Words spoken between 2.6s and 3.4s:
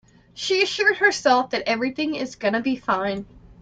be fine.